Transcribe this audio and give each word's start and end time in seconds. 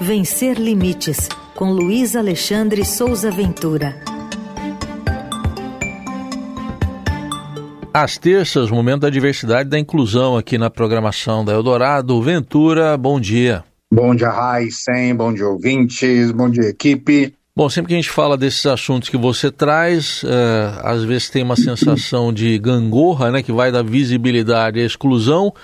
Vencer 0.00 0.58
Limites, 0.58 1.26
com 1.54 1.72
Luiz 1.72 2.14
Alexandre 2.14 2.84
Souza 2.84 3.30
Ventura. 3.30 3.96
Às 7.94 8.18
terças, 8.18 8.70
momento 8.70 9.00
da 9.00 9.10
diversidade 9.10 9.68
e 9.68 9.70
da 9.70 9.78
inclusão 9.78 10.36
aqui 10.36 10.58
na 10.58 10.68
programação 10.68 11.42
da 11.42 11.54
Eldorado. 11.54 12.20
Ventura, 12.20 12.94
bom 12.98 13.18
dia. 13.18 13.64
Bom 13.90 14.14
dia, 14.14 14.28
Raíssen, 14.28 15.14
bom 15.14 15.32
dia, 15.32 15.48
ouvintes, 15.48 16.30
bom 16.30 16.50
dia, 16.50 16.68
equipe. 16.68 17.32
Bom, 17.56 17.70
sempre 17.70 17.88
que 17.88 17.94
a 17.94 17.96
gente 17.96 18.10
fala 18.10 18.36
desses 18.36 18.66
assuntos 18.66 19.08
que 19.08 19.16
você 19.16 19.50
traz, 19.50 20.22
é, 20.26 20.78
às 20.82 21.04
vezes 21.04 21.30
tem 21.30 21.42
uma 21.42 21.56
sensação 21.56 22.34
de 22.34 22.58
gangorra, 22.58 23.30
né, 23.30 23.42
que 23.42 23.50
vai 23.50 23.72
da 23.72 23.82
visibilidade 23.82 24.78
à 24.78 24.84
exclusão, 24.84 25.54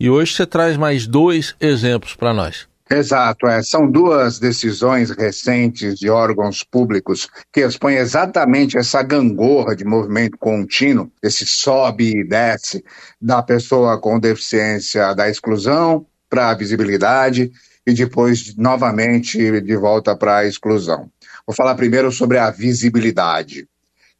e 0.00 0.08
hoje 0.08 0.32
você 0.32 0.46
traz 0.46 0.78
mais 0.78 1.06
dois 1.06 1.54
exemplos 1.60 2.14
para 2.14 2.32
nós. 2.32 2.71
Exato, 2.90 3.46
é. 3.46 3.62
são 3.62 3.90
duas 3.90 4.38
decisões 4.38 5.10
recentes 5.10 5.98
de 5.98 6.10
órgãos 6.10 6.62
públicos 6.62 7.28
que 7.52 7.60
expõem 7.60 7.96
exatamente 7.96 8.76
essa 8.76 9.02
gangorra 9.02 9.74
de 9.74 9.84
movimento 9.84 10.36
contínuo, 10.36 11.10
esse 11.22 11.46
sobe 11.46 12.18
e 12.18 12.24
desce 12.24 12.84
da 13.20 13.42
pessoa 13.42 13.98
com 13.98 14.20
deficiência 14.20 15.14
da 15.14 15.28
exclusão 15.28 16.04
para 16.28 16.50
a 16.50 16.54
visibilidade 16.54 17.50
e 17.86 17.94
depois 17.94 18.54
novamente 18.56 19.60
de 19.60 19.76
volta 19.76 20.16
para 20.16 20.38
a 20.38 20.46
exclusão. 20.46 21.10
Vou 21.46 21.54
falar 21.54 21.74
primeiro 21.74 22.12
sobre 22.12 22.38
a 22.38 22.50
visibilidade. 22.50 23.66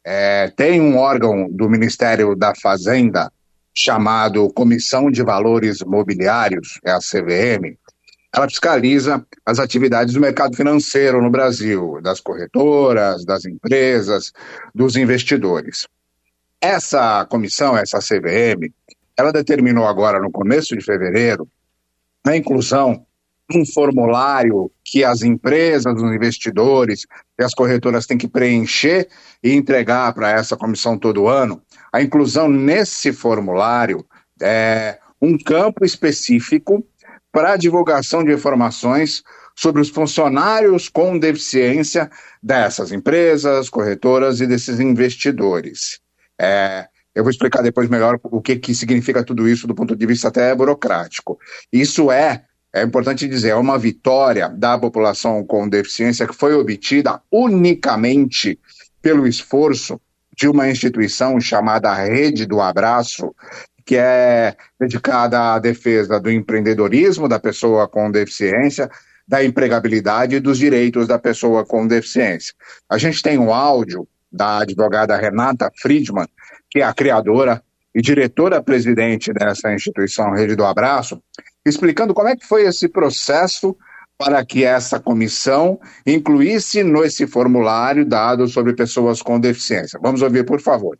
É, 0.03 0.51
tem 0.55 0.81
um 0.81 0.97
órgão 0.97 1.47
do 1.49 1.69
Ministério 1.69 2.35
da 2.35 2.53
Fazenda 2.55 3.31
chamado 3.73 4.51
Comissão 4.53 5.09
de 5.09 5.23
Valores 5.23 5.79
Mobiliários, 5.85 6.79
é 6.83 6.91
a 6.91 6.99
CVM. 6.99 7.77
Ela 8.35 8.49
fiscaliza 8.49 9.25
as 9.45 9.59
atividades 9.59 10.13
do 10.13 10.19
mercado 10.19 10.55
financeiro 10.55 11.21
no 11.21 11.29
Brasil, 11.29 11.99
das 12.01 12.19
corretoras, 12.19 13.23
das 13.23 13.45
empresas, 13.45 14.31
dos 14.73 14.95
investidores. 14.95 15.87
Essa 16.59 17.25
comissão, 17.25 17.77
essa 17.77 17.99
CVM, 17.99 18.73
ela 19.15 19.31
determinou 19.31 19.85
agora, 19.85 20.19
no 20.19 20.31
começo 20.31 20.75
de 20.75 20.83
fevereiro, 20.83 21.47
a 22.25 22.35
inclusão 22.35 23.05
um 23.53 23.65
formulário 23.65 24.71
que 24.83 25.03
as 25.03 25.21
empresas, 25.21 25.93
os 25.95 26.13
investidores 26.13 27.05
e 27.37 27.43
as 27.43 27.53
corretoras 27.53 28.05
têm 28.05 28.17
que 28.17 28.27
preencher 28.27 29.07
e 29.43 29.53
entregar 29.53 30.13
para 30.13 30.31
essa 30.31 30.55
comissão 30.55 30.97
todo 30.97 31.27
ano, 31.27 31.61
a 31.91 32.01
inclusão 32.01 32.47
nesse 32.47 33.11
formulário 33.11 34.05
é 34.41 34.97
um 35.21 35.37
campo 35.37 35.85
específico 35.85 36.85
para 37.33 37.57
divulgação 37.57 38.23
de 38.23 38.31
informações 38.31 39.23
sobre 39.55 39.81
os 39.81 39.89
funcionários 39.89 40.87
com 40.87 41.17
deficiência 41.17 42.09
dessas 42.41 42.91
empresas, 42.91 43.69
corretoras 43.69 44.39
e 44.39 44.47
desses 44.47 44.79
investidores. 44.79 45.99
É, 46.39 46.87
eu 47.13 47.23
vou 47.23 47.31
explicar 47.31 47.61
depois 47.61 47.89
melhor 47.89 48.19
o 48.23 48.41
que, 48.41 48.55
que 48.55 48.73
significa 48.75 49.23
tudo 49.23 49.49
isso 49.49 49.67
do 49.67 49.75
ponto 49.75 49.95
de 49.95 50.05
vista 50.05 50.27
até 50.27 50.53
burocrático. 50.55 51.39
Isso 51.71 52.11
é 52.11 52.45
é 52.75 52.81
importante 52.81 53.27
dizer, 53.27 53.49
é 53.49 53.55
uma 53.55 53.77
vitória 53.77 54.49
da 54.49 54.75
população 54.79 55.45
com 55.45 55.69
deficiência 55.69 56.25
que 56.25 56.33
foi 56.33 56.55
obtida 56.55 57.21
unicamente 57.31 58.59
pelo 58.99 59.27
esforço 59.27 60.01
de 60.35 60.47
uma 60.47 60.67
instituição 60.67 61.39
chamada 61.39 61.93
Rede 61.93 62.47
do 62.47 62.59
Abraço, 62.59 63.35
que 63.85 63.95
é 63.97 64.55
dedicada 64.79 65.53
à 65.53 65.59
defesa 65.59 66.19
do 66.19 66.31
empreendedorismo 66.31 67.27
da 67.27 67.39
pessoa 67.39 67.87
com 67.87 68.09
deficiência, 68.09 68.89
da 69.27 69.43
empregabilidade 69.43 70.35
e 70.35 70.39
dos 70.39 70.57
direitos 70.57 71.07
da 71.07 71.17
pessoa 71.17 71.65
com 71.65 71.87
deficiência. 71.87 72.53
A 72.89 72.97
gente 72.97 73.21
tem 73.21 73.37
um 73.37 73.53
áudio 73.53 74.07
da 74.31 74.59
advogada 74.59 75.15
Renata 75.15 75.71
Friedman, 75.81 76.27
que 76.69 76.79
é 76.79 76.83
a 76.83 76.93
criadora 76.93 77.61
e 77.93 78.01
diretora-presidente 78.01 79.31
dessa 79.31 79.73
instituição 79.73 80.31
Rede 80.31 80.55
do 80.55 80.65
Abraço, 80.65 81.21
explicando 81.65 82.13
como 82.13 82.27
é 82.27 82.35
que 82.35 82.45
foi 82.45 82.63
esse 82.63 82.89
processo 82.89 83.75
para 84.17 84.43
que 84.45 84.63
essa 84.63 84.99
comissão 84.99 85.79
incluísse 86.05 86.83
nesse 86.83 87.27
formulário 87.27 88.05
dados 88.05 88.53
sobre 88.53 88.73
pessoas 88.73 89.21
com 89.21 89.39
deficiência. 89.39 89.99
Vamos 90.01 90.21
ouvir, 90.21 90.45
por 90.45 90.61
favor. 90.61 90.97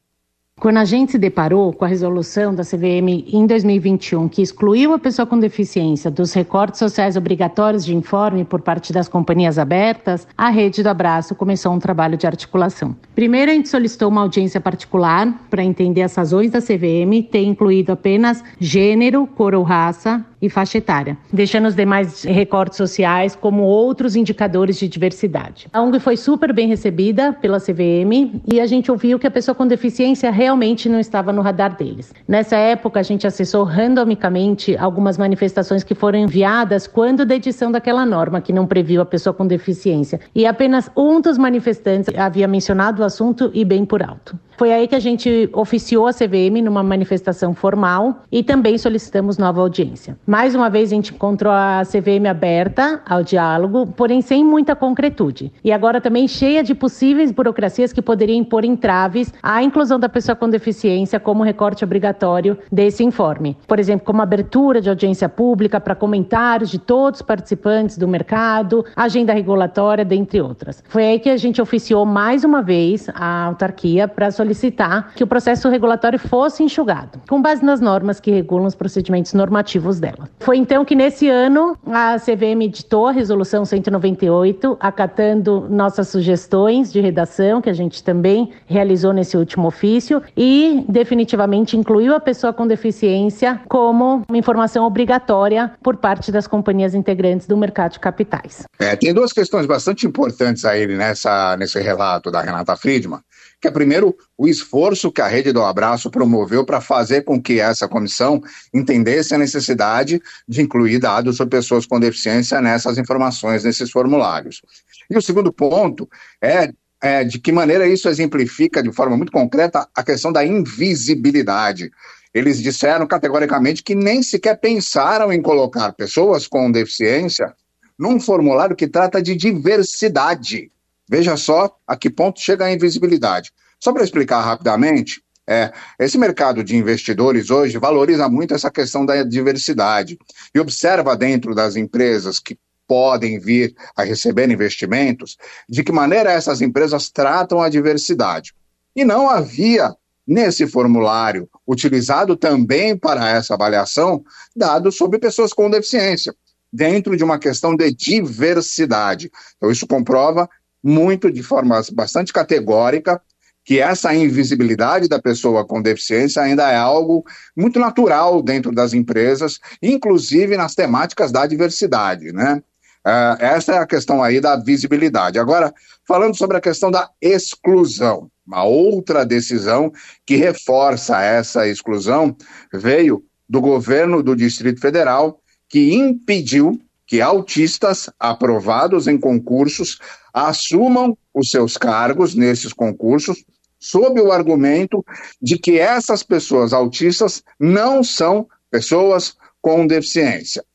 Quando 0.59 0.77
a 0.77 0.85
gente 0.85 1.11
se 1.11 1.17
deparou 1.17 1.73
com 1.73 1.83
a 1.83 1.87
resolução 1.89 2.55
da 2.55 2.63
CVM 2.63 3.25
em 3.27 3.45
2021, 3.45 4.29
que 4.29 4.41
excluiu 4.41 4.93
a 4.93 4.99
pessoa 4.99 5.25
com 5.25 5.37
deficiência 5.37 6.09
dos 6.09 6.31
recortes 6.31 6.79
sociais 6.79 7.17
obrigatórios 7.17 7.83
de 7.83 7.93
informe 7.93 8.45
por 8.45 8.61
parte 8.61 8.93
das 8.93 9.09
companhias 9.09 9.59
abertas, 9.59 10.25
a 10.37 10.49
Rede 10.49 10.81
do 10.81 10.87
Abraço 10.87 11.35
começou 11.35 11.73
um 11.73 11.79
trabalho 11.79 12.15
de 12.15 12.25
articulação. 12.25 12.95
Primeiro, 13.13 13.51
a 13.51 13.53
gente 13.53 13.67
solicitou 13.67 14.07
uma 14.07 14.21
audiência 14.21 14.61
particular 14.61 15.27
para 15.49 15.63
entender 15.63 16.03
as 16.03 16.15
razões 16.15 16.51
da 16.51 16.61
CVM 16.61 17.23
ter 17.29 17.43
incluído 17.43 17.91
apenas 17.91 18.41
gênero, 18.57 19.27
cor 19.27 19.53
ou 19.53 19.63
raça, 19.63 20.23
e 20.43 20.49
faixa 20.49 20.77
etária, 20.77 21.17
deixando 21.31 21.67
os 21.69 21.73
demais 21.73 22.23
recortes 22.23 22.75
sociais 22.77 23.33
como 23.33 23.63
outros 23.63 24.13
indicadores 24.13 24.77
de 24.77 24.89
diversidade. 24.89 25.67
A 25.71 25.81
ONG 25.81 26.01
foi 26.01 26.17
super 26.17 26.51
bem 26.51 26.67
recebida 26.67 27.31
pela 27.31 27.61
CVM 27.61 28.41
e 28.51 28.59
a 28.59 28.65
gente 28.65 28.91
ouviu 28.91 29.17
que 29.17 29.25
a 29.25 29.31
pessoa 29.31 29.55
com 29.55 29.65
deficiência 29.65 30.29
realmente 30.29 30.89
não 30.89 30.99
estava 30.99 31.31
no 31.31 31.41
radar 31.41 31.77
deles. 31.77 32.13
Nessa 32.27 32.57
época, 32.57 32.99
a 32.99 33.03
gente 33.03 33.25
acessou 33.25 33.63
randomicamente 33.63 34.75
algumas 34.75 35.17
manifestações 35.17 35.81
que 35.81 35.95
foram 35.95 36.19
enviadas 36.19 36.87
quando 36.87 37.25
da 37.25 37.35
edição 37.35 37.71
daquela 37.71 38.05
norma 38.05 38.41
que 38.41 38.51
não 38.51 38.67
previu 38.67 39.01
a 39.01 39.05
pessoa 39.05 39.33
com 39.33 39.47
deficiência. 39.47 40.19
E 40.35 40.45
apenas 40.45 40.91
um 40.93 41.21
dos 41.21 41.37
manifestantes 41.37 42.13
havia 42.17 42.49
mencionado 42.49 43.01
o 43.01 43.05
assunto 43.05 43.49
e 43.53 43.63
bem 43.63 43.85
por 43.85 44.03
alto. 44.03 44.37
Foi 44.57 44.71
aí 44.71 44.87
que 44.87 44.95
a 44.95 44.99
gente 44.99 45.49
oficiou 45.53 46.07
a 46.07 46.13
CVM 46.13 46.61
numa 46.63 46.83
manifestação 46.83 47.53
formal 47.53 48.23
e 48.31 48.43
também 48.43 48.77
solicitamos 48.77 49.37
nova 49.37 49.61
audiência. 49.61 50.17
Mais 50.25 50.53
uma 50.53 50.69
vez 50.69 50.91
a 50.91 50.95
gente 50.95 51.13
encontrou 51.13 51.51
a 51.51 51.81
CVM 51.83 52.27
aberta 52.29 53.01
ao 53.05 53.23
diálogo, 53.23 53.87
porém 53.87 54.21
sem 54.21 54.43
muita 54.43 54.75
concretude. 54.75 55.51
E 55.63 55.71
agora 55.71 55.99
também 55.99 56.27
cheia 56.27 56.63
de 56.63 56.75
possíveis 56.75 57.31
burocracias 57.31 57.91
que 57.91 58.01
poderiam 58.01 58.37
impor 58.37 58.63
entraves 58.63 59.33
à 59.41 59.63
inclusão 59.63 59.99
da 59.99 60.07
pessoa 60.07 60.35
com 60.35 60.49
deficiência 60.49 61.19
como 61.19 61.43
recorte 61.43 61.83
obrigatório 61.83 62.57
desse 62.71 63.03
informe. 63.03 63.57
Por 63.67 63.79
exemplo, 63.79 64.05
como 64.05 64.21
abertura 64.21 64.79
de 64.79 64.89
audiência 64.89 65.27
pública 65.27 65.79
para 65.79 65.95
comentários 65.95 66.69
de 66.69 66.77
todos 66.79 67.19
os 67.19 67.25
participantes 67.25 67.97
do 67.97 68.07
mercado, 68.07 68.85
agenda 68.95 69.33
regulatória, 69.33 70.05
dentre 70.05 70.41
outras. 70.41 70.83
Foi 70.87 71.03
aí 71.03 71.19
que 71.19 71.29
a 71.29 71.37
gente 71.37 71.61
oficiou 71.61 72.05
mais 72.05 72.43
uma 72.43 72.61
vez 72.61 73.09
a 73.13 73.45
autarquia 73.45 74.07
para 74.07 74.29
solicitar 74.43 75.13
que 75.15 75.23
o 75.23 75.27
processo 75.27 75.69
regulatório 75.69 76.19
fosse 76.19 76.63
enxugado, 76.63 77.21
com 77.27 77.41
base 77.41 77.63
nas 77.63 77.79
normas 77.79 78.19
que 78.19 78.31
regulam 78.31 78.65
os 78.65 78.75
procedimentos 78.75 79.33
normativos 79.33 79.99
dela. 79.99 80.29
Foi 80.39 80.57
então 80.57 80.85
que 80.85 80.95
nesse 80.95 81.29
ano 81.29 81.77
a 81.87 82.17
CVM 82.19 82.61
editou 82.63 83.07
a 83.07 83.11
resolução 83.11 83.65
198, 83.65 84.77
acatando 84.79 85.67
nossas 85.69 86.07
sugestões 86.09 86.91
de 86.91 86.99
redação, 86.99 87.61
que 87.61 87.69
a 87.69 87.73
gente 87.73 88.03
também 88.03 88.51
realizou 88.65 89.13
nesse 89.13 89.37
último 89.37 89.67
ofício, 89.67 90.21
e 90.35 90.85
definitivamente 90.87 91.77
incluiu 91.77 92.15
a 92.15 92.19
pessoa 92.19 92.53
com 92.53 92.67
deficiência 92.67 93.61
como 93.67 94.23
uma 94.27 94.37
informação 94.37 94.85
obrigatória 94.85 95.71
por 95.81 95.97
parte 95.97 96.31
das 96.31 96.47
companhias 96.47 96.93
integrantes 96.93 97.47
do 97.47 97.57
mercado 97.57 97.93
de 97.93 97.99
capitais. 97.99 98.63
É, 98.79 98.95
tem 98.95 99.13
duas 99.13 99.31
questões 99.31 99.65
bastante 99.65 100.05
importantes 100.05 100.65
aí 100.65 100.85
nessa, 100.87 101.55
nesse 101.57 101.79
relato 101.79 102.29
da 102.29 102.41
Renata 102.41 102.75
Friedman 102.75 103.19
que 103.63 103.67
é 103.69 103.71
primeiro 103.71 104.13
o 104.37 104.45
esforço 104.45 105.09
que 105.09 105.21
a 105.21 105.27
Rede 105.27 105.53
do 105.53 105.63
Abraço 105.63 106.11
promoveu 106.11 106.65
para 106.65 106.81
fazer 106.81 107.21
com 107.21 107.41
que 107.41 107.61
essa 107.61 107.87
comissão 107.87 108.41
entendesse 108.73 109.33
a 109.33 109.37
necessidade 109.37 110.21
de 110.45 110.61
incluir 110.61 110.99
dados 110.99 111.37
sobre 111.37 111.57
pessoas 111.57 111.85
com 111.85 111.97
deficiência 111.97 112.59
nessas 112.59 112.97
informações, 112.97 113.63
nesses 113.63 113.89
formulários. 113.89 114.61
E 115.09 115.17
o 115.17 115.21
segundo 115.21 115.53
ponto 115.53 116.09
é, 116.41 116.73
é 117.01 117.23
de 117.23 117.39
que 117.39 117.53
maneira 117.53 117.87
isso 117.87 118.09
exemplifica 118.09 118.83
de 118.83 118.91
forma 118.91 119.15
muito 119.15 119.31
concreta 119.31 119.87
a 119.95 120.03
questão 120.03 120.33
da 120.33 120.43
invisibilidade. 120.43 121.89
Eles 122.33 122.61
disseram 122.61 123.07
categoricamente 123.07 123.81
que 123.81 123.95
nem 123.95 124.21
sequer 124.21 124.59
pensaram 124.59 125.31
em 125.31 125.41
colocar 125.41 125.93
pessoas 125.93 126.47
com 126.47 126.69
deficiência 126.69 127.55
num 127.97 128.19
formulário 128.19 128.75
que 128.75 128.89
trata 128.89 129.21
de 129.21 129.37
diversidade. 129.37 130.69
Veja 131.09 131.37
só 131.37 131.75
a 131.87 131.95
que 131.95 132.09
ponto 132.09 132.39
chega 132.39 132.65
a 132.65 132.71
invisibilidade. 132.71 133.51
Só 133.79 133.91
para 133.91 134.03
explicar 134.03 134.41
rapidamente, 134.41 135.21
é, 135.47 135.73
esse 135.99 136.17
mercado 136.17 136.63
de 136.63 136.75
investidores 136.75 137.49
hoje 137.49 137.77
valoriza 137.77 138.29
muito 138.29 138.53
essa 138.53 138.71
questão 138.71 139.05
da 139.05 139.23
diversidade 139.23 140.17
e 140.55 140.59
observa 140.59 141.17
dentro 141.17 141.53
das 141.53 141.75
empresas 141.75 142.39
que 142.39 142.57
podem 142.87 143.39
vir 143.39 143.75
a 143.95 144.03
receber 144.03 144.49
investimentos, 144.49 145.37
de 145.67 145.83
que 145.83 145.91
maneira 145.91 146.31
essas 146.31 146.61
empresas 146.61 147.09
tratam 147.09 147.61
a 147.61 147.69
diversidade. 147.69 148.53
E 148.95 149.03
não 149.03 149.29
havia 149.29 149.93
nesse 150.25 150.65
formulário, 150.65 151.49
utilizado 151.67 152.37
também 152.37 152.97
para 152.97 153.29
essa 153.29 153.55
avaliação, 153.55 154.23
dados 154.55 154.95
sobre 154.95 155.19
pessoas 155.19 155.51
com 155.51 155.69
deficiência. 155.69 156.33
dentro 156.75 157.15
de 157.15 157.23
uma 157.23 157.37
questão 157.37 157.75
de 157.75 157.93
diversidade. 157.93 159.29
Então, 159.57 159.69
isso 159.69 159.85
comprova 159.85 160.49
muito, 160.83 161.31
de 161.31 161.41
forma 161.41 161.81
bastante 161.93 162.33
categórica, 162.33 163.21
que 163.65 163.79
essa 163.79 164.13
invisibilidade 164.13 165.07
da 165.07 165.21
pessoa 165.21 165.65
com 165.65 165.81
deficiência 165.81 166.41
ainda 166.41 166.69
é 166.69 166.75
algo 166.75 167.23
muito 167.55 167.79
natural 167.79 168.41
dentro 168.41 168.71
das 168.73 168.93
empresas, 168.93 169.59
inclusive 169.81 170.57
nas 170.57 170.75
temáticas 170.75 171.31
da 171.31 171.45
diversidade, 171.45 172.31
né? 172.33 172.61
Uh, 173.05 173.35
essa 173.39 173.73
é 173.73 173.77
a 173.77 173.87
questão 173.87 174.23
aí 174.23 174.39
da 174.39 174.55
visibilidade. 174.55 175.37
Agora, 175.37 175.73
falando 176.07 176.35
sobre 176.37 176.57
a 176.57 176.61
questão 176.61 176.89
da 176.89 177.09
exclusão, 177.21 178.29
uma 178.47 178.63
outra 178.63 179.25
decisão 179.25 179.91
que 180.25 180.37
reforça 180.37 181.21
essa 181.21 181.67
exclusão 181.67 182.35
veio 182.73 183.23
do 183.47 183.59
governo 183.59 184.23
do 184.23 184.35
Distrito 184.35 184.79
Federal, 184.79 185.41
que 185.67 185.93
impediu 185.93 186.79
que 187.13 187.21
autistas 187.21 188.09
aprovados 188.19 189.07
em 189.07 189.19
concursos 189.19 189.99
assumam 190.33 191.15
os 191.31 191.51
seus 191.51 191.77
cargos 191.77 192.33
nesses 192.33 192.73
concursos, 192.73 193.45
sob 193.79 194.19
o 194.19 194.31
argumento 194.31 195.05
de 195.39 195.59
que 195.59 195.77
essas 195.77 196.23
pessoas 196.23 196.73
autistas 196.73 197.43
não 197.59 198.03
são 198.03 198.47
pessoas 198.71 199.37
com 199.61 199.85
deficiência. 199.85 200.65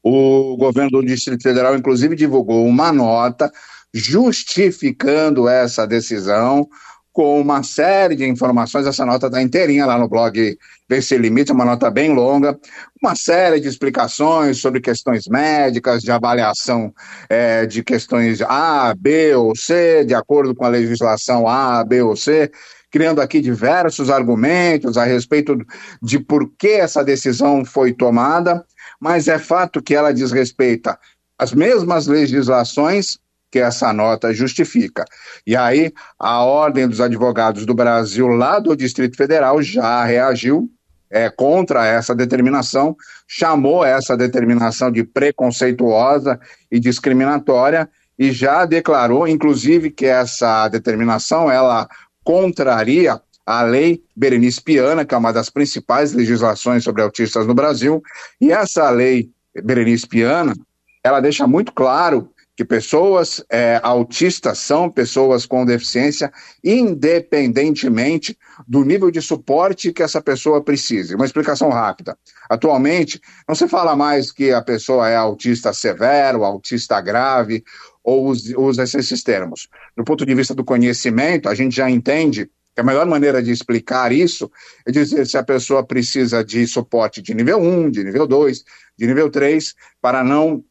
O 0.00 0.56
governo 0.56 0.90
do 0.90 1.04
Distrito 1.04 1.42
Federal, 1.42 1.74
inclusive, 1.74 2.14
divulgou 2.14 2.64
uma 2.64 2.92
nota 2.92 3.50
justificando 3.92 5.48
essa 5.48 5.84
decisão 5.84 6.68
com 7.12 7.40
uma 7.40 7.62
série 7.62 8.14
de 8.14 8.26
informações. 8.26 8.86
Essa 8.86 9.04
nota 9.04 9.26
está 9.26 9.42
inteirinha 9.42 9.86
lá 9.86 9.98
no 9.98 10.08
blog 10.08 10.56
Vencer 10.88 11.20
Limite, 11.20 11.52
uma 11.52 11.64
nota 11.64 11.90
bem 11.90 12.14
longa, 12.14 12.58
uma 13.02 13.14
série 13.14 13.60
de 13.60 13.68
explicações 13.68 14.58
sobre 14.58 14.80
questões 14.80 15.26
médicas, 15.26 16.02
de 16.02 16.10
avaliação 16.10 16.92
é, 17.28 17.66
de 17.66 17.82
questões 17.82 18.40
A, 18.42 18.94
B 18.96 19.34
ou 19.34 19.56
C, 19.56 20.04
de 20.04 20.14
acordo 20.14 20.54
com 20.54 20.64
a 20.64 20.68
legislação 20.68 21.48
A, 21.48 21.84
B 21.84 22.02
ou 22.02 22.16
C, 22.16 22.50
criando 22.90 23.20
aqui 23.20 23.40
diversos 23.40 24.10
argumentos 24.10 24.96
a 24.96 25.04
respeito 25.04 25.56
de 26.02 26.18
por 26.18 26.50
que 26.58 26.68
essa 26.68 27.04
decisão 27.04 27.64
foi 27.64 27.92
tomada 27.92 28.64
mas 29.00 29.28
é 29.28 29.38
fato 29.38 29.82
que 29.82 29.94
ela 29.94 30.12
desrespeita 30.12 30.98
as 31.38 31.54
mesmas 31.54 32.06
legislações 32.06 33.18
que 33.50 33.58
essa 33.58 33.92
nota 33.92 34.32
justifica. 34.32 35.04
E 35.46 35.56
aí, 35.56 35.92
a 36.18 36.44
Ordem 36.44 36.86
dos 36.86 37.00
Advogados 37.00 37.66
do 37.66 37.74
Brasil, 37.74 38.28
lá 38.28 38.58
do 38.58 38.76
Distrito 38.76 39.16
Federal, 39.16 39.60
já 39.62 40.04
reagiu 40.04 40.70
é, 41.10 41.28
contra 41.28 41.84
essa 41.84 42.14
determinação, 42.14 42.96
chamou 43.26 43.84
essa 43.84 44.16
determinação 44.16 44.92
de 44.92 45.02
preconceituosa 45.02 46.38
e 46.70 46.78
discriminatória 46.78 47.88
e 48.16 48.30
já 48.30 48.64
declarou, 48.64 49.26
inclusive, 49.26 49.90
que 49.90 50.06
essa 50.06 50.68
determinação 50.68 51.50
ela 51.50 51.88
contraria 52.22 53.20
a 53.44 53.62
Lei 53.62 54.00
Berenice 54.14 54.62
Piana, 54.62 55.04
que 55.04 55.14
é 55.14 55.18
uma 55.18 55.32
das 55.32 55.50
principais 55.50 56.12
legislações 56.12 56.84
sobre 56.84 57.02
autistas 57.02 57.46
no 57.46 57.54
Brasil, 57.54 58.00
e 58.40 58.52
essa 58.52 58.88
lei 58.90 59.30
Berenice 59.64 60.06
Piana, 60.06 60.54
ela 61.02 61.20
deixa 61.20 61.46
muito 61.46 61.72
claro 61.72 62.30
que 62.60 62.64
pessoas 62.66 63.42
é, 63.48 63.80
autistas 63.82 64.58
são 64.58 64.90
pessoas 64.90 65.46
com 65.46 65.64
deficiência, 65.64 66.30
independentemente 66.62 68.36
do 68.68 68.84
nível 68.84 69.10
de 69.10 69.22
suporte 69.22 69.94
que 69.94 70.02
essa 70.02 70.20
pessoa 70.20 70.62
precise. 70.62 71.14
Uma 71.14 71.24
explicação 71.24 71.70
rápida. 71.70 72.18
Atualmente, 72.50 73.18
não 73.48 73.54
se 73.54 73.66
fala 73.66 73.96
mais 73.96 74.30
que 74.30 74.52
a 74.52 74.60
pessoa 74.60 75.08
é 75.08 75.16
autista 75.16 75.72
severo, 75.72 76.44
autista 76.44 77.00
grave, 77.00 77.64
ou 78.04 78.26
usa 78.58 78.82
esses 78.82 79.22
termos. 79.22 79.66
Do 79.96 80.04
ponto 80.04 80.26
de 80.26 80.34
vista 80.34 80.54
do 80.54 80.62
conhecimento, 80.62 81.48
a 81.48 81.54
gente 81.54 81.74
já 81.74 81.88
entende 81.88 82.50
a 82.76 82.82
melhor 82.82 83.06
maneira 83.06 83.42
de 83.42 83.50
explicar 83.50 84.12
isso 84.12 84.50
é 84.86 84.92
dizer 84.92 85.26
se 85.26 85.38
a 85.38 85.42
pessoa 85.42 85.82
precisa 85.82 86.44
de 86.44 86.66
suporte 86.66 87.22
de 87.22 87.32
nível 87.32 87.58
1, 87.58 87.90
de 87.90 88.04
nível 88.04 88.26
2, 88.26 88.64
de 88.98 89.06
nível 89.06 89.30
3, 89.30 89.74
para 90.00 90.22
não 90.22 90.62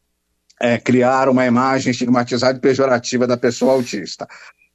é, 0.59 0.77
criar 0.77 1.29
uma 1.29 1.45
imagem 1.45 1.91
estigmatizada 1.91 2.57
e 2.57 2.61
pejorativa 2.61 3.25
da 3.25 3.37
pessoa 3.37 3.73
autista. 3.73 4.27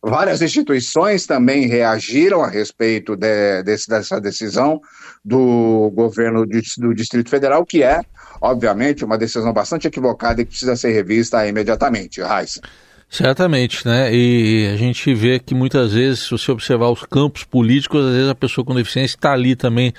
Várias 0.02 0.42
instituições 0.42 1.26
também 1.26 1.66
reagiram 1.66 2.42
a 2.42 2.48
respeito 2.48 3.16
de, 3.16 3.62
desse, 3.62 3.88
dessa 3.88 4.20
decisão 4.20 4.80
do 5.24 5.90
governo 5.94 6.44
do 6.44 6.94
Distrito 6.94 7.30
Federal, 7.30 7.64
que 7.64 7.82
é, 7.82 8.02
obviamente, 8.40 9.02
uma 9.02 9.16
decisão 9.16 9.50
bastante 9.52 9.88
equivocada 9.88 10.42
e 10.42 10.44
que 10.44 10.50
precisa 10.50 10.76
ser 10.76 10.92
revista 10.92 11.46
imediatamente. 11.46 12.20
Raíssa. 12.20 12.60
Certamente, 13.08 13.86
né? 13.86 14.14
E 14.14 14.68
a 14.74 14.76
gente 14.76 15.14
vê 15.14 15.38
que 15.38 15.54
muitas 15.54 15.92
vezes, 15.94 16.24
se 16.24 16.30
você 16.30 16.52
observar 16.52 16.90
os 16.90 17.02
campos 17.04 17.44
políticos, 17.44 18.04
às 18.04 18.12
vezes 18.12 18.28
a 18.28 18.34
pessoa 18.34 18.64
com 18.64 18.74
deficiência 18.74 19.16
está 19.16 19.32
ali 19.32 19.56
também 19.56 19.94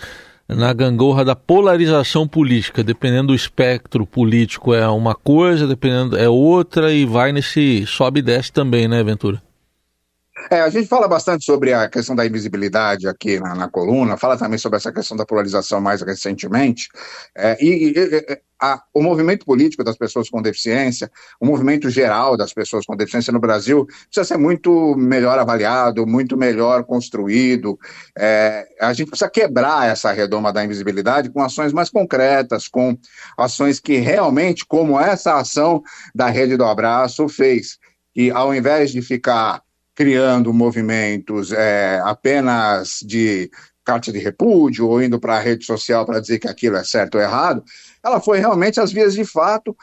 na 0.48 0.74
gangorra 0.74 1.26
da 1.26 1.36
polarização 1.36 2.28
política. 2.28 2.84
Dependendo 2.84 3.28
do 3.28 3.36
espectro 3.36 4.06
político 4.06 4.74
é 4.74 4.88
uma 4.88 5.16
coisa, 5.16 5.68
dependendo 5.68 6.18
é 6.18 6.30
outra 6.30 6.92
e 6.92 7.06
vai 7.06 7.32
nesse 7.32 7.86
sobe 7.88 8.20
e 8.20 8.24
desce 8.24 8.52
também, 8.52 8.88
né, 8.88 9.04
Ventura? 9.04 9.42
É, 10.52 10.62
a 10.62 10.70
gente 10.70 10.88
fala 10.88 11.08
bastante 11.08 11.44
sobre 11.44 11.74
a 11.74 11.90
questão 11.90 12.16
da 12.16 12.26
invisibilidade 12.26 13.08
aqui 13.08 13.40
na, 13.40 13.56
na 13.56 13.70
coluna, 13.70 14.18
fala 14.18 14.38
também 14.38 14.60
sobre 14.60 14.78
essa 14.78 14.92
questão 14.92 15.18
da 15.18 15.26
polarização 15.26 15.82
mais 15.82 16.02
recentemente, 16.02 16.90
é, 17.36 17.58
e, 17.64 17.94
e 17.98 18.42
a, 18.62 18.82
o 18.94 19.02
movimento 19.02 19.46
político 19.46 19.84
das 19.84 19.98
pessoas 19.98 20.30
com 20.30 20.42
deficiência, 20.42 21.12
o 21.40 21.46
movimento 21.46 21.90
geral 21.90 22.38
das 22.38 22.54
pessoas 22.54 22.86
com 22.86 22.96
deficiência 22.96 23.34
no 23.34 23.40
Brasil 23.40 23.86
precisa 23.86 24.24
ser 24.24 24.38
muito 24.38 24.96
melhor 24.96 25.38
avaliado, 25.38 26.08
muito 26.08 26.38
melhor 26.38 26.84
construído. 26.84 27.78
É, 28.18 28.68
a 28.80 28.94
gente 28.94 29.10
precisa 29.10 29.30
quebrar 29.30 29.90
essa 29.90 30.12
redoma 30.12 30.54
da 30.54 30.64
invisibilidade 30.64 31.30
com 31.30 31.42
ações 31.42 31.74
mais 31.74 31.90
concretas, 31.90 32.68
com 32.68 32.98
ações 33.38 33.80
que 33.80 33.98
realmente, 33.98 34.66
como 34.66 35.00
essa 35.00 35.36
ação 35.36 35.84
da 36.14 36.28
Rede 36.28 36.58
do 36.58 36.66
Abraço 36.66 37.28
fez, 37.28 37.78
que 38.14 38.32
ao 38.32 38.54
invés 38.54 38.92
de 38.92 39.02
ficar 39.02 39.62
criando 39.96 40.54
movimentos 40.54 41.54
é, 41.54 42.02
apenas 42.04 43.00
de 43.02 43.50
carta 43.86 44.12
de 44.12 44.20
repúdio 44.20 44.90
ou 44.90 45.02
indo 45.02 45.20
para 45.20 45.36
a 45.36 45.40
rede 45.40 45.64
social 45.66 46.06
para 46.06 46.20
dizer 46.20 46.40
que 46.40 46.48
aquilo 46.48 46.76
é 46.76 46.84
certo 46.84 47.16
ou 47.16 47.22
errado, 47.22 47.64
ela 48.04 48.20
foi 48.20 48.40
realmente 48.40 48.80
às 48.80 48.92
vias 48.92 49.14
de 49.14 49.24
fato, 49.24 49.78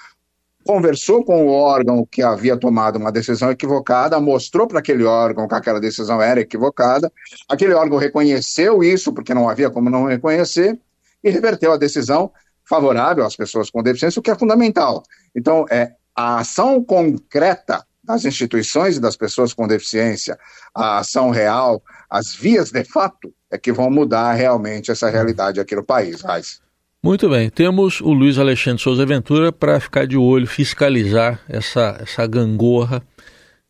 conversou 0.65 1.25
com 1.25 1.47
o 1.47 1.51
órgão 1.51 2.07
que 2.11 2.23
havia 2.23 2.57
tomado 2.57 2.97
uma 2.97 3.13
decisão 3.13 3.51
equivocada, 3.51 4.21
mostrou 4.21 4.67
para 4.67 4.81
aquele 4.81 5.05
órgão 5.05 5.49
que 5.49 5.55
aquela 5.55 5.81
decisão 5.81 6.21
era 6.21 6.41
equivocada, 6.41 7.11
aquele 7.49 7.75
órgão 7.75 7.99
reconheceu 7.99 8.83
isso, 8.83 9.13
porque 9.13 9.35
não 9.35 9.49
havia 9.49 9.71
como 9.71 9.89
não 9.89 10.07
reconhecer, 10.07 10.79
e 11.23 11.31
reverteu 11.31 11.73
a 11.73 11.77
decisão 11.77 12.31
favorável 12.65 13.25
às 13.25 13.37
pessoas 13.37 13.71
com 13.71 13.83
deficiência, 13.83 14.21
o 14.21 14.23
que 14.23 14.31
é 14.31 14.39
fundamental. 14.39 15.03
Então, 15.35 15.65
é, 15.71 15.93
a 16.15 16.41
ação 16.41 16.83
concreta 16.83 17.85
das 18.05 18.25
instituições 18.25 18.97
e 18.97 19.01
das 19.01 19.17
pessoas 19.17 19.55
com 19.55 19.69
deficiência, 19.69 20.39
a 20.75 20.99
ação 20.99 21.31
real, 21.31 21.83
as 22.11 22.35
vias 22.35 22.71
de 22.71 22.85
fato, 22.85 23.33
é 23.51 23.59
que 23.59 23.73
vão 23.73 23.91
mudar 23.91 24.33
realmente 24.33 24.91
essa 24.91 25.09
realidade 25.09 25.61
aqui 25.61 25.77
no 25.77 25.85
país, 25.85 26.21
Raiz. 26.23 26.61
Muito 27.05 27.29
bem, 27.29 27.51
temos 27.51 28.01
o 28.01 28.13
Luiz 28.13 28.39
Alexandre 28.39 28.83
Souza 28.83 29.05
Ventura 29.05 29.51
para 29.51 29.81
ficar 29.81 30.07
de 30.07 30.17
olho, 30.17 30.47
fiscalizar 30.47 31.41
essa, 31.49 31.99
essa 32.01 32.27
gangorra 32.27 33.03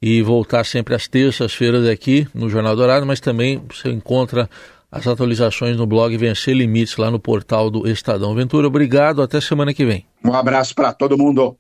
e 0.01 0.21
voltar 0.21 0.65
sempre 0.65 0.95
às 0.95 1.09
terças-feiras 1.09 1.89
aqui 1.89 2.29
no 2.35 2.51
Jornal 2.51 2.77
Dourado, 2.77 3.07
mas 3.07 3.21
também 3.21 3.63
você 3.71 3.89
encontra 3.89 4.51
as 4.91 5.07
atualizações 5.07 5.79
no 5.79 5.87
blog 5.87 6.15
Vencer 6.19 6.55
Limites 6.55 6.99
lá 6.99 7.11
no 7.11 7.19
portal 7.19 7.71
do 7.71 7.89
Estadão. 7.89 8.35
Ventura, 8.35 8.67
obrigado, 8.67 9.23
até 9.23 9.41
semana 9.41 9.73
que 9.73 9.87
vem. 9.87 10.05
Um 10.23 10.35
abraço 10.35 10.75
para 10.75 10.93
todo 10.93 11.17
mundo. 11.17 11.57